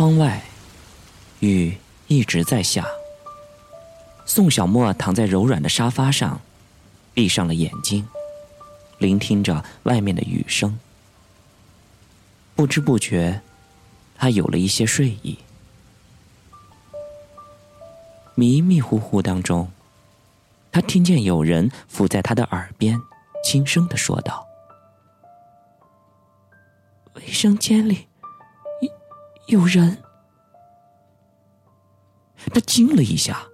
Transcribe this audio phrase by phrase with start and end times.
[0.00, 0.42] 窗外，
[1.40, 1.76] 雨
[2.06, 2.86] 一直在下。
[4.24, 6.40] 宋小沫躺在柔软的沙发上，
[7.12, 8.08] 闭上了眼睛，
[8.96, 10.80] 聆听着外面的雨声。
[12.54, 13.42] 不知不觉，
[14.16, 15.38] 他有了一些睡意。
[18.34, 19.70] 迷迷糊糊当中，
[20.72, 22.98] 他听见有人伏在他的耳边，
[23.44, 24.46] 轻声的说道
[27.12, 28.06] ：“卫生间里
[29.50, 30.02] 有人。”
[32.52, 33.46] 他惊了一下，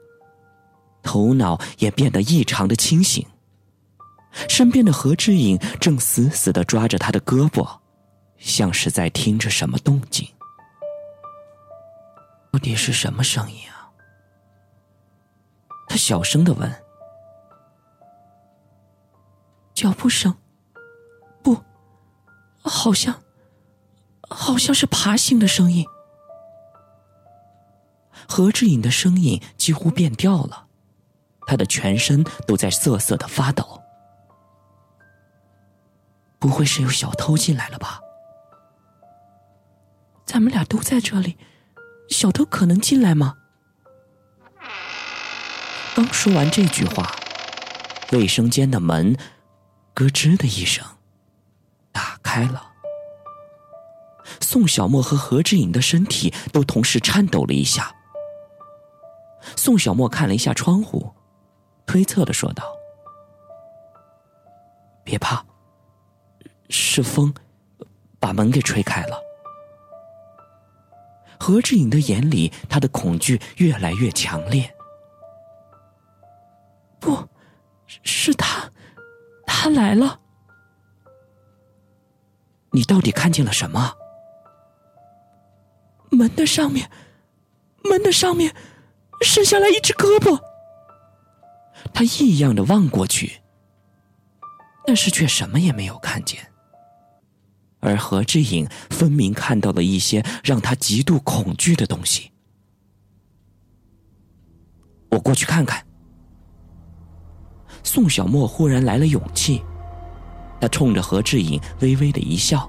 [1.02, 3.26] 头脑也变得异常的清醒。
[4.48, 7.80] 身边的何志颖正死死的抓着他的胳膊，
[8.36, 10.28] 像是在听着什么动静。
[12.52, 13.90] 到底是什么声音啊？
[15.88, 16.70] 他小声的问
[19.74, 20.34] ：“脚步声？
[21.42, 21.56] 不，
[22.62, 23.14] 好像，
[24.28, 25.86] 好像是爬行的声音。”
[28.28, 30.66] 何志颖的声音几乎变调了，
[31.46, 33.82] 他的全身都在瑟瑟的发抖。
[36.38, 38.00] 不会是有小偷进来了吧？
[40.24, 41.38] 咱们俩都在这里，
[42.10, 43.36] 小偷可能进来吗？
[45.94, 47.14] 刚说完这句话，
[48.12, 49.16] 卫生间的门
[49.94, 50.84] 咯吱的一声
[51.92, 52.65] 打开了。
[54.48, 57.92] 宋小沫和何志颖的身体都同时颤抖了一下。
[59.56, 61.12] 宋小沫看了一下窗户，
[61.84, 62.64] 推测的说道
[65.02, 65.44] ：“别怕，
[66.68, 67.34] 是风
[68.20, 69.20] 把门给吹开了。”
[71.40, 74.72] 何志颖的眼里，他的恐惧越来越强烈。
[77.00, 77.18] 不，
[77.88, 78.70] 是他，
[79.44, 80.20] 他来了。
[82.70, 83.92] 你到底看见了什么？
[86.26, 86.90] 门的上面，
[87.84, 88.52] 门的上面，
[89.22, 90.40] 伸下来一只胳膊。
[91.94, 93.40] 他异样的望过去，
[94.84, 96.44] 但是却什么也没有看见。
[97.78, 102.32] 而何志颖分明看到了一些让他极度恐惧的东西。
[105.10, 105.86] 我过去看看。
[107.84, 109.62] 宋小沫忽然来了勇气，
[110.60, 112.68] 他冲着何志颖微微的一笑，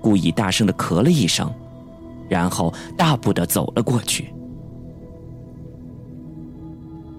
[0.00, 1.54] 故意大声的咳了一声，
[2.32, 4.32] 然后大步的走了过去。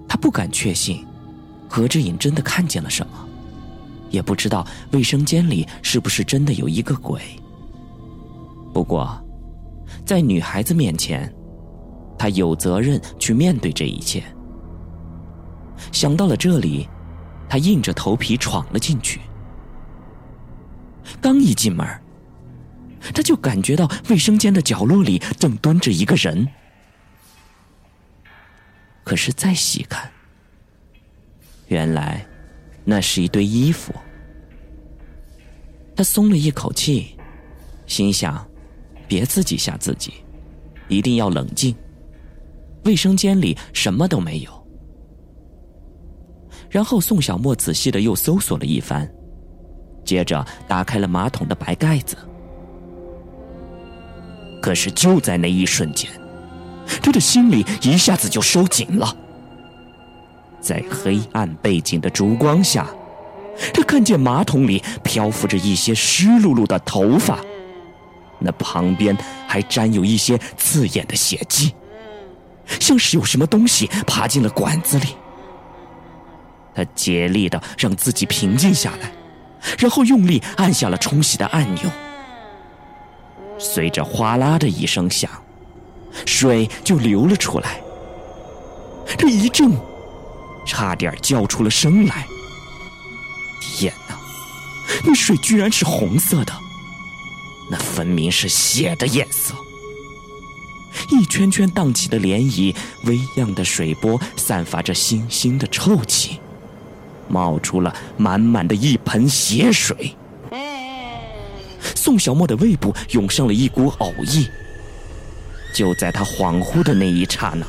[0.08, 1.06] 他不敢确信，
[1.70, 3.14] 何志颖真的看见了什么，
[4.10, 7.22] 也不知道卫生间里是不是真的有一个鬼。
[8.74, 9.08] 不过，
[10.04, 11.32] 在女孩子面前，
[12.18, 14.24] 他有责任去面对这一切。
[15.92, 16.90] 想到了这里。
[17.50, 19.22] 他硬着头皮闯了进去，
[21.22, 21.86] 刚一进门，
[23.14, 26.48] 他就感觉到卫生间的角落里正蹲着一个人。
[29.04, 30.10] 可是再细看，
[31.68, 32.26] 原来
[32.86, 33.94] 那是一堆衣服。
[35.96, 37.16] 他松了一口气，
[37.86, 38.48] 心想：
[39.08, 40.14] 别自己吓自己，
[40.88, 41.76] 一定要冷静。
[42.86, 44.68] 卫生间里什么都没有。
[46.70, 49.08] 然后宋小沫仔细的又搜索了一番，
[50.04, 52.18] 接着打开了马桶的白盖子。
[54.64, 56.10] 可是就在那一瞬间，
[57.02, 59.14] 他的心里一下子就收紧了。
[60.62, 62.88] 在黑暗背景的烛光下，
[63.74, 67.38] 他看见马桶里漂浮着一些湿漉漉的头发，
[68.40, 71.74] 那旁边还沾有一些刺眼的血迹，
[72.80, 75.08] 像是有什么东西爬进了管子里。
[76.74, 79.12] 他竭力的让自己平静下来，
[79.78, 81.84] 然后用力按下了冲洗的按钮。
[83.64, 85.32] 随着哗啦的一声响，
[86.26, 87.82] 水就流了出来。
[89.18, 89.72] 这一怔，
[90.66, 92.28] 差点叫出了声来。
[93.62, 94.20] 天哪，
[95.06, 96.54] 那水居然是红色的，
[97.72, 99.56] 那分明是血的颜色。
[101.10, 106.40] 一圈圈荡起的涟漪，微漾的水波散发着腥腥的臭气。
[107.30, 110.16] 冒出了满满的一盆血水，
[112.04, 114.50] 宋小沫的胃部涌上了一股呕意。
[115.74, 117.66] 就在他恍惚的那一刹那，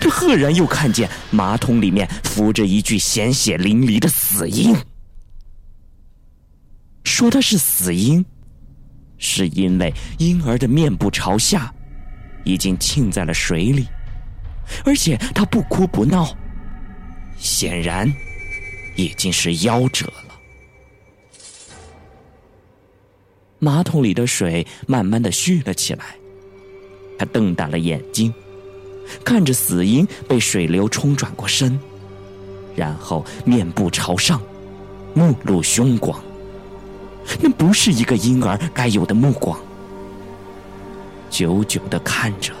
[0.00, 4.76] 他赫然又看见马桶里面浮着一具鲜血淋漓的死婴。
[7.04, 8.24] 说他是死婴，
[9.18, 11.72] 是因为婴儿的面部朝下，
[12.44, 13.86] 已经浸在了水里，
[14.84, 16.36] 而且他不哭不闹，
[17.38, 18.12] 显然。
[18.96, 20.27] 已经是夭折了。
[23.58, 26.16] 马桶里的水慢慢的蓄了起来，
[27.18, 28.32] 他瞪大了眼睛，
[29.24, 31.78] 看着死婴被水流冲转过身，
[32.76, 34.40] 然后面部朝上，
[35.14, 36.18] 目露凶光。
[37.40, 39.58] 那不是一个婴儿该有的目光，
[41.28, 42.52] 久久的看着，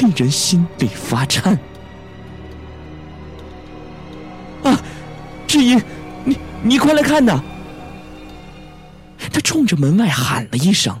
[0.00, 1.58] 令人心里发颤。
[4.64, 4.82] 啊，
[5.46, 5.80] 志英，
[6.24, 7.40] 你你快来看呐！
[9.36, 10.98] 他冲着门外喊了一声，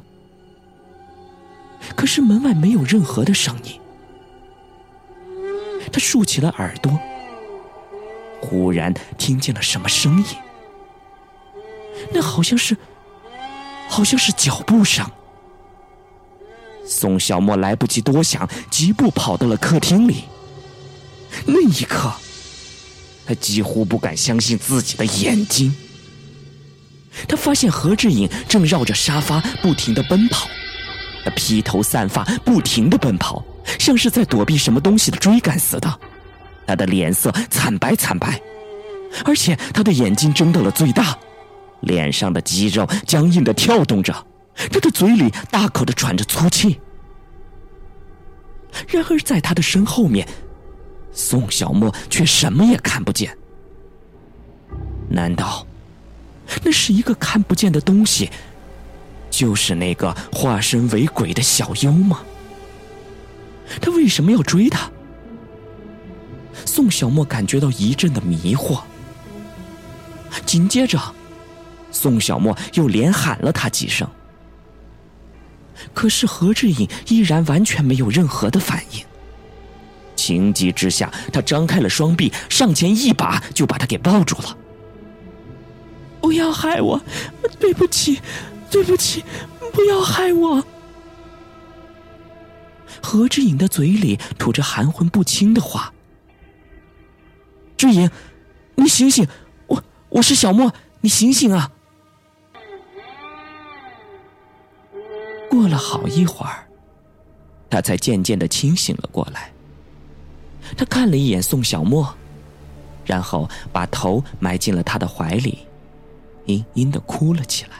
[1.96, 3.80] 可是门外没有任何的声音。
[5.90, 7.00] 他竖起了耳朵，
[8.42, 10.26] 忽然听见了什么声音。
[12.12, 12.76] 那好像是，
[13.88, 15.10] 好像是脚步声。
[16.84, 20.24] 宋小沫来不及多想，疾步跑到了客厅里。
[21.46, 22.12] 那一刻，
[23.24, 25.74] 他几乎不敢相信自己的眼睛。
[27.28, 30.48] 他发现何志颖正绕着沙发不停的奔跑，
[31.34, 33.44] 披头散发，不停的奔跑，
[33.78, 36.00] 像是在躲避什么东西的追赶似的。
[36.66, 38.40] 他的脸色惨白惨白，
[39.24, 41.16] 而且他的眼睛睁到了最大。
[41.80, 44.12] 脸上的肌肉僵硬的跳动着，
[44.72, 46.80] 他的嘴里大口的喘着粗气。
[48.88, 50.26] 然而，在他的身后面，
[51.12, 53.36] 宋小沫却什么也看不见。
[55.08, 55.66] 难道
[56.62, 58.30] 那是一个看不见的东西，
[59.30, 62.20] 就是那个化身为鬼的小优吗？
[63.80, 64.90] 他为什么要追他？
[66.64, 68.82] 宋小沫感觉到一阵的迷惑，
[70.44, 71.00] 紧接着。
[71.90, 74.06] 宋小沫又连喊了他几声，
[75.94, 79.02] 可是何志颖依然完全没有任何的反应。
[80.14, 84.56] 情急之下，他张开了双臂，上前一把就把他给抱住了。
[86.36, 87.00] 不要害我，
[87.58, 88.20] 对不起，
[88.70, 89.24] 对不起，
[89.72, 90.62] 不要害我。
[93.02, 95.94] 何志颖的嘴里吐着含混不清的话
[97.78, 98.10] ：“志颖，
[98.74, 99.26] 你醒醒，
[99.66, 101.72] 我我是小莫，你醒醒啊！”
[105.48, 106.68] 过了好一会儿，
[107.70, 109.50] 他才渐渐的清醒了过来。
[110.76, 112.14] 他看了一眼宋小莫，
[113.06, 115.65] 然后把头埋进了他的怀里，
[116.46, 117.72] 嘤嘤的哭了起来。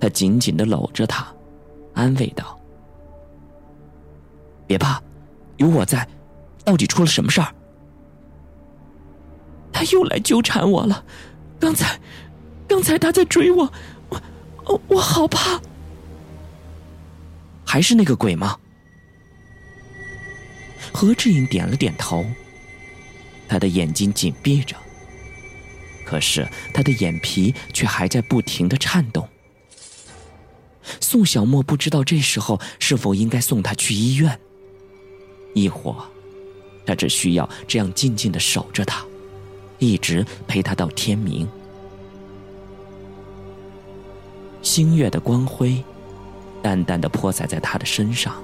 [0.00, 1.26] 他紧紧的搂着他，
[1.94, 2.60] 安慰道
[4.66, 5.02] ：“别怕，
[5.56, 6.06] 有我在。
[6.64, 7.54] 到底出了什么事儿？”
[9.72, 11.04] 他又来纠缠我了。
[11.58, 11.98] 刚才，
[12.68, 13.72] 刚才他在追我，
[14.66, 15.60] 我，我好怕。
[17.64, 18.58] 还是那个鬼吗？
[20.92, 22.24] 何志颖点了点头，
[23.48, 24.76] 他的眼睛紧闭着，
[26.14, 29.28] 可是他的眼皮却还在不停的颤动。
[31.00, 34.38] 宋小沫不知道这时候是否应该送他去医院，
[35.54, 35.96] 亦或
[36.86, 39.04] 他只需要这样静静的守着他，
[39.80, 41.48] 一直陪他到天明。
[44.62, 45.82] 星月的光辉。
[46.62, 48.42] 淡淡的泼洒在他的身上，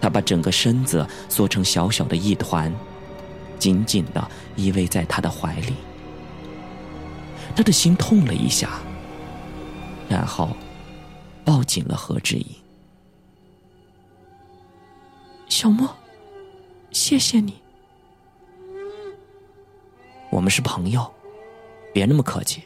[0.00, 2.72] 他把整个身子缩成小小的一团，
[3.58, 5.74] 紧紧的依偎在他的怀里。
[7.56, 8.78] 他的心痛了一下，
[10.10, 10.54] 然后
[11.42, 12.46] 抱紧了何志颖。
[15.48, 15.88] 小莫，
[16.90, 17.54] 谢谢你。
[20.30, 21.10] 我们是朋友，
[21.94, 22.62] 别那么客气。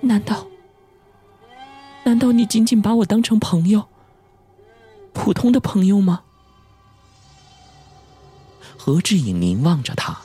[0.00, 0.44] 难道？
[2.04, 3.86] 难道你仅仅把我当成朋友，
[5.12, 6.24] 普通的朋友吗？
[8.76, 10.22] 何志颖凝望着他，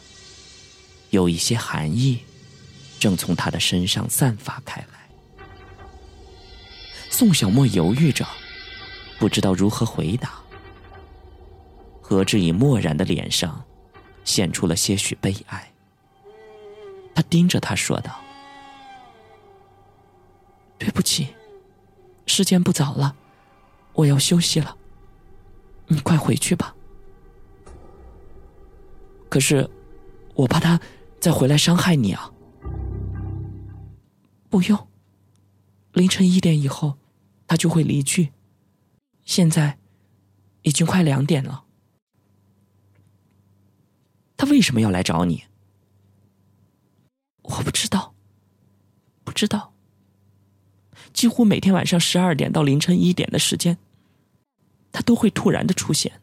[1.10, 2.20] 有一些寒意
[3.00, 5.10] 正从他的身上散发开来。
[7.10, 8.26] 宋小沫犹豫着，
[9.18, 10.34] 不知道如何回答。
[12.02, 13.64] 何志颖漠然的脸上
[14.24, 15.72] 现出了些许悲哀，
[17.14, 18.20] 他盯着他说道
[20.78, 21.28] ：“对不起。”
[22.28, 23.16] 时间不早了，
[23.94, 24.76] 我要休息了。
[25.88, 26.76] 你快回去吧。
[29.30, 29.70] 可是，
[30.36, 30.80] 我怕他
[31.20, 32.32] 再回来伤害你啊。
[34.50, 34.88] 不用，
[35.94, 36.98] 凌晨一点以后，
[37.46, 38.32] 他就会离去。
[39.26, 39.78] 现在，
[40.62, 41.66] 已经快两点了。
[44.38, 45.44] 他为什么要来找你？
[47.42, 48.14] 我不知道，
[49.24, 49.74] 不知道。
[51.14, 53.78] 几乎每天晚上十二点到凌晨一点的时间，
[54.92, 56.22] 他都会突然的出现。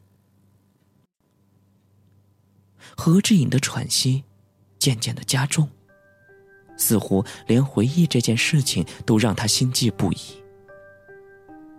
[2.96, 4.24] 何志颖的喘息
[4.78, 5.68] 渐渐的加重，
[6.76, 10.18] 似乎连回忆这件事情都让他心悸不已。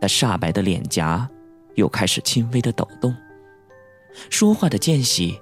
[0.02, 1.30] 他煞白的脸颊
[1.75, 3.16] 又开始轻微的抖动，
[4.30, 5.40] 说话的间隙，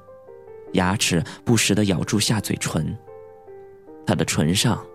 [0.73, 2.97] 牙齿不时的咬住下嘴唇。
[4.05, 4.85] 他的唇上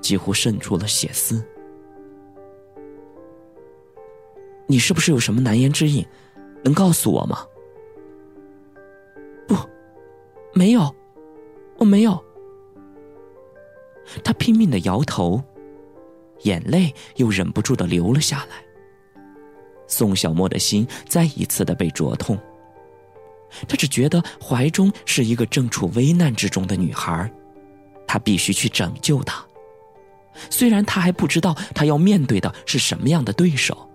[0.00, 1.44] 几乎渗出了血丝。
[4.66, 6.06] 你是不是有什么难言之隐，
[6.64, 7.46] 能告诉我吗？
[9.46, 9.54] 不，
[10.54, 10.94] 没有，
[11.82, 12.24] 我没有。
[14.22, 15.42] 他拼命的摇头，
[16.42, 18.64] 眼泪又忍不住的流了下来。
[19.88, 22.38] 宋小沫的心再一次的被灼痛。
[23.68, 27.30] 他只觉得怀中是一个正处危难之中的女孩，
[28.06, 29.44] 他必须去拯救她。
[30.48, 33.88] 虽然他还不知道他要面对的是什么样的对手。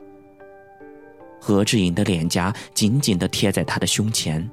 [1.40, 4.48] 何志颖的脸颊紧紧的贴在他的胸前，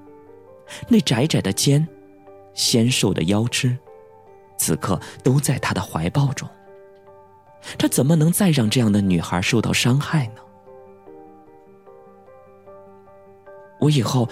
[0.89, 1.87] 那窄窄的肩，
[2.55, 3.77] 纤瘦的腰肢，
[4.57, 6.49] 此刻都在他的怀抱中。
[7.79, 10.41] 他怎么能再让这样的女孩受到伤害呢？
[13.81, 14.29] 我以后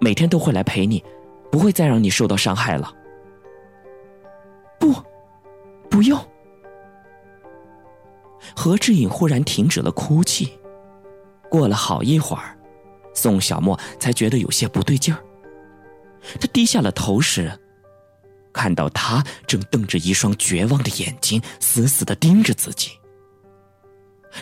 [0.00, 1.02] 每天都会来陪你，
[1.50, 2.92] 不会再让你受到伤害了。
[4.78, 4.94] 不，
[5.88, 6.20] 不用。
[8.54, 10.58] 何志颖忽然停止了哭泣。
[11.48, 12.56] 过了好一会儿，
[13.14, 15.22] 宋小沫才觉得有些不对劲儿。
[16.40, 17.52] 他低下了头时，
[18.52, 22.90] 看到他正瞪着一双绝望的眼睛，死死的盯着自己。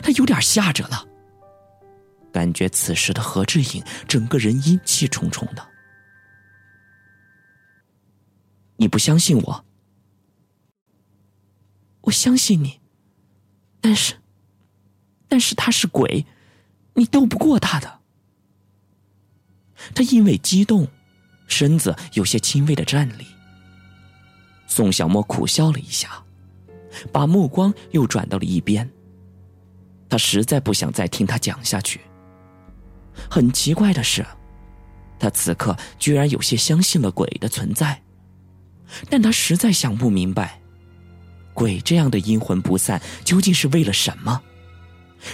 [0.03, 1.07] 他有点吓着了，
[2.33, 5.67] 感觉此时的何志颖整个人阴气重重的。
[8.77, 9.65] 你不相信我？
[12.03, 12.81] 我相信你，
[13.81, 14.15] 但是，
[15.29, 16.25] 但是他是鬼。
[16.95, 18.01] 你斗不过他的。
[19.95, 20.89] 他因为激动，
[21.47, 23.27] 身子有些轻微的颤栗。
[24.71, 26.09] 宋小沫苦笑了一下，
[27.11, 28.89] 把目光又转到了一边。
[30.09, 32.01] 他实在不想再听他讲下去。
[33.29, 34.25] 很奇怪的是，
[35.19, 38.01] 他此刻居然有些相信了鬼的存在，
[39.11, 40.61] 但他实在想不明白，
[41.53, 44.41] 鬼这样的阴魂不散究竟是为了什么。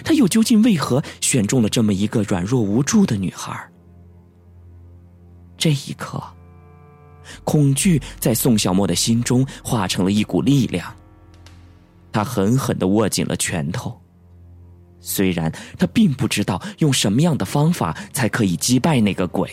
[0.02, 3.70] 他又究竟为何选中了这么一个软弱无助的女孩？
[5.58, 6.22] 这一刻，
[7.44, 10.92] 恐惧在宋小沫的心中化成了一股力量。
[12.12, 14.00] 他狠狠的握紧了拳头。
[15.00, 19.48] 虽然他并不知道用什么样的方法才可以击败那个鬼，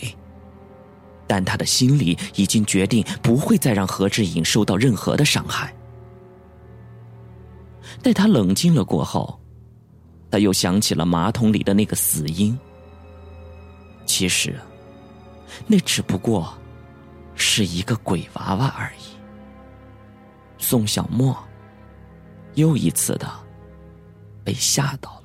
[1.26, 5.74] 但他的心里已经决定不会再让何志颖受到任何的伤害。
[8.02, 9.40] 待他冷静了过后。
[10.30, 12.58] 他又想起了马桶里的那个死婴。
[14.04, 14.58] 其实，
[15.68, 16.52] 那只不过
[17.34, 19.14] 是一个鬼娃娃而已。
[20.58, 21.36] 宋小沫
[22.54, 23.30] 又一次的
[24.42, 25.23] 被吓到了。